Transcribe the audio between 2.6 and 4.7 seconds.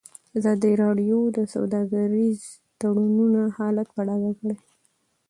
تړونونه حالت په ډاګه کړی.